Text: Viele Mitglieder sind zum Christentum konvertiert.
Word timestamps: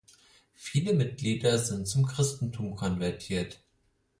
Viele 0.55 0.95
Mitglieder 0.95 1.59
sind 1.59 1.87
zum 1.87 2.07
Christentum 2.07 2.75
konvertiert. 2.75 3.61